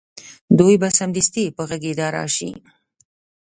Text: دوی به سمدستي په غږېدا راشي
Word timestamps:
دوی 0.57 0.75
به 0.81 0.89
سمدستي 0.99 1.45
په 1.55 1.61
غږېدا 1.69 2.07
راشي 2.15 2.51